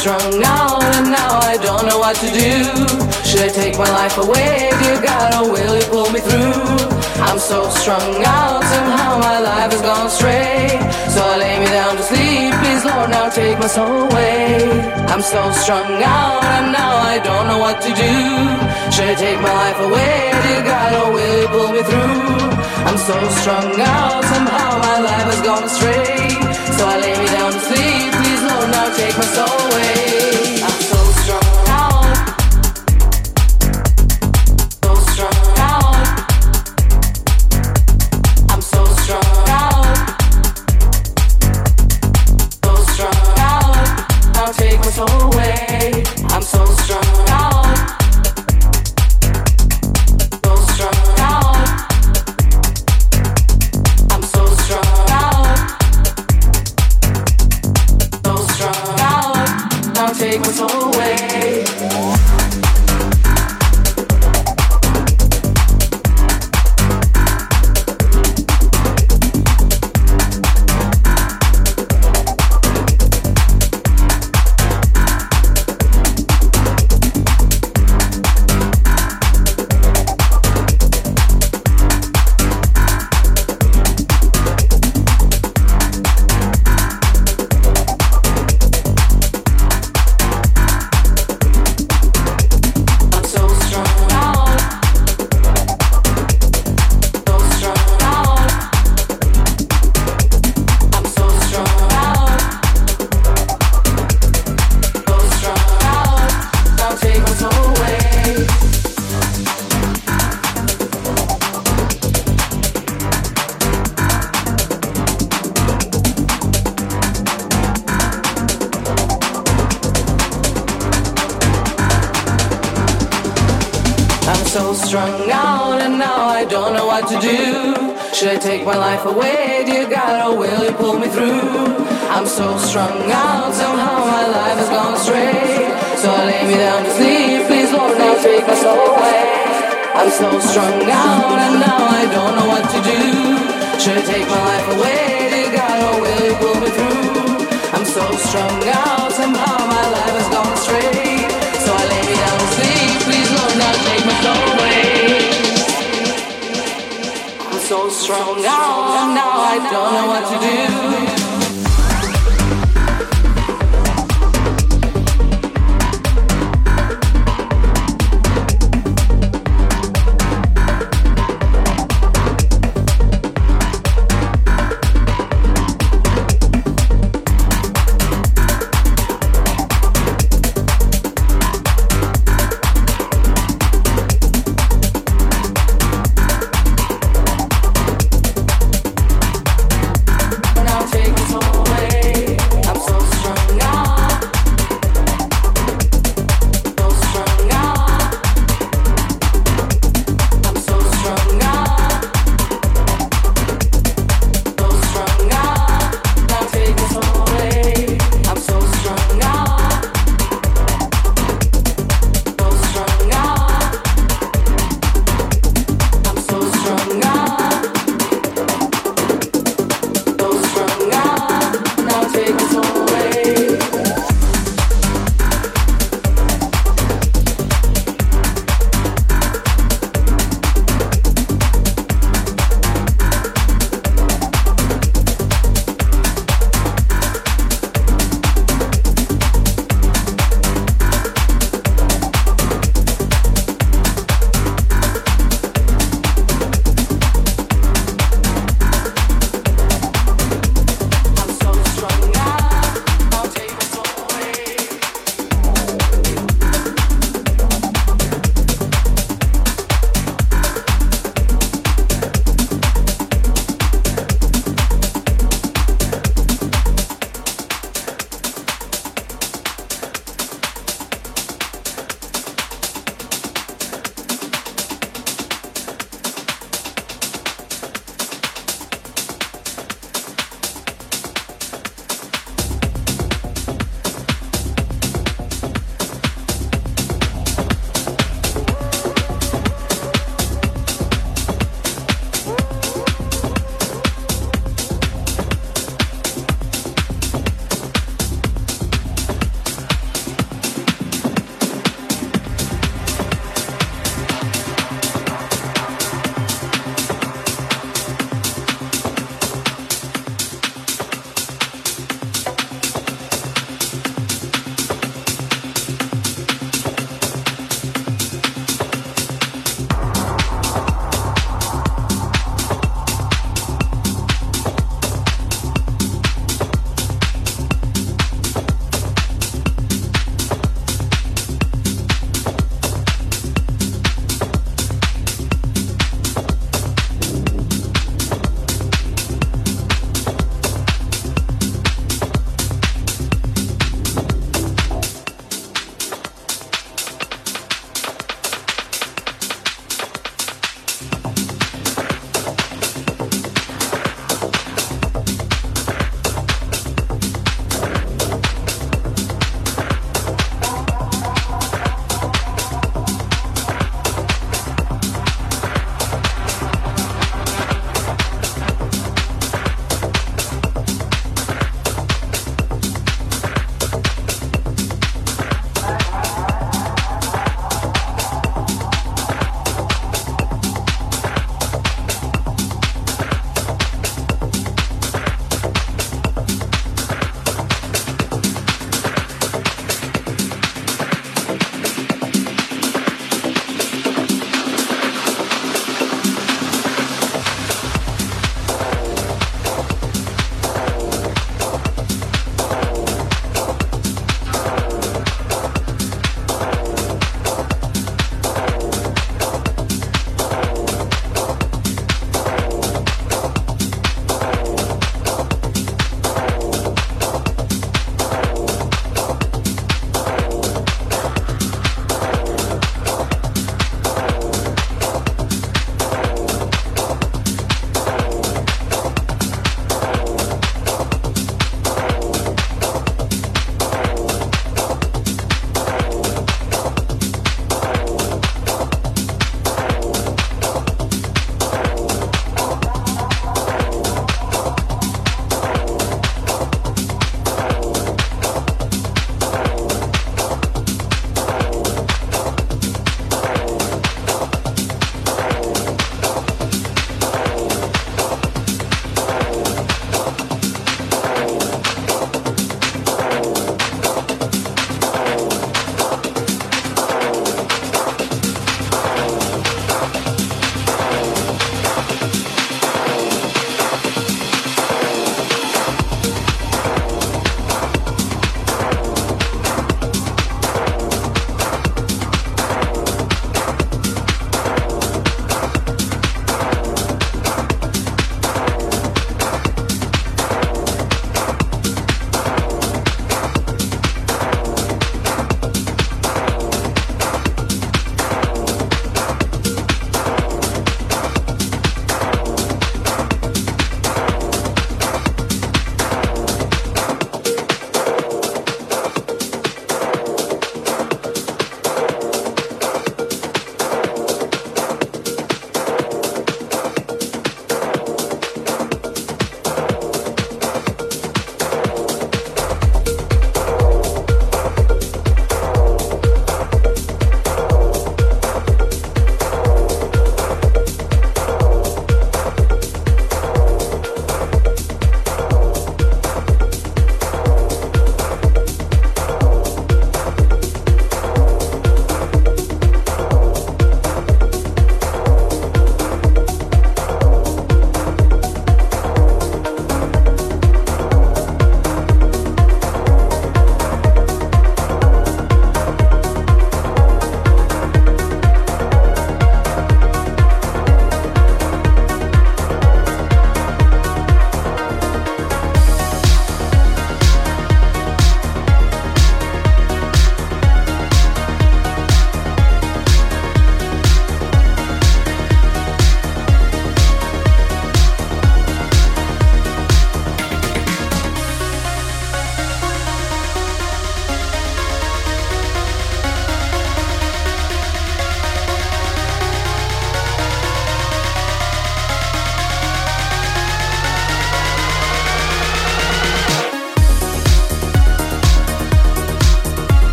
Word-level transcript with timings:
strung 0.00 0.42
out 0.44 0.82
and 0.96 1.12
now 1.12 1.32
I 1.44 1.58
don't 1.60 1.84
know 1.84 1.98
what 1.98 2.16
to 2.24 2.28
do. 2.32 2.56
Should 3.28 3.42
I 3.48 3.50
take 3.52 3.76
my 3.76 3.90
life 4.00 4.16
away, 4.16 4.72
dear 4.80 4.98
God, 5.02 5.30
or 5.38 5.52
will 5.52 5.76
you 5.76 5.86
pull 5.92 6.08
me 6.10 6.20
through? 6.20 6.64
I'm 7.28 7.38
so 7.38 7.68
strung 7.68 8.08
out, 8.24 8.64
somehow 8.64 9.18
my 9.18 9.38
life 9.40 9.70
has 9.72 9.82
gone 9.82 10.06
astray. 10.06 10.80
So 11.14 11.20
lay 11.42 11.60
me 11.60 11.66
down 11.66 11.96
to 11.98 12.02
sleep, 12.02 12.50
please 12.60 12.82
Lord, 12.88 13.10
now 13.10 13.28
take 13.28 13.58
my 13.58 13.66
soul 13.66 14.08
away. 14.08 14.72
I'm 15.12 15.20
so 15.20 15.42
strung 15.62 15.92
out 16.02 16.44
and 16.54 16.72
now 16.72 16.92
I 17.12 17.18
don't 17.18 17.46
know 17.50 17.58
what 17.58 17.76
to 17.84 17.90
do. 17.92 18.14
Should 18.94 19.08
I 19.12 19.16
take 19.20 19.40
my 19.44 19.52
life 19.52 19.80
away, 19.84 20.16
dear 20.44 20.62
God, 20.64 20.90
or 21.00 21.08
will 21.12 21.36
you 21.42 21.48
pull 21.54 21.70
me 21.76 21.82
through? 21.90 22.30
I'm 22.88 22.96
so 22.96 23.16
strung 23.40 23.68
out, 23.78 24.24
somehow 24.32 24.70
my 24.88 24.98
life 25.08 25.26
has 25.28 25.40
gone 25.44 25.64
astray. 25.64 25.99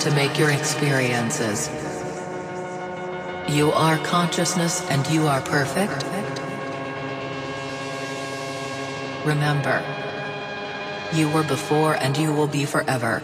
To 0.00 0.10
make 0.14 0.38
your 0.38 0.50
experiences. 0.50 1.68
You 3.48 3.70
are 3.72 3.98
consciousness 3.98 4.88
and 4.90 5.06
you 5.08 5.26
are 5.26 5.40
perfect. 5.42 6.04
Remember, 9.26 9.84
you 11.12 11.28
were 11.30 11.42
before 11.42 11.94
and 11.94 12.16
you 12.16 12.32
will 12.32 12.46
be 12.46 12.64
forever. 12.64 13.22